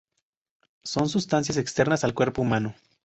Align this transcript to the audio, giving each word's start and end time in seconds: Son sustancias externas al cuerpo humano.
Son 0.83 1.07
sustancias 1.09 1.57
externas 1.59 2.03
al 2.03 2.15
cuerpo 2.15 2.41
humano. 2.41 2.73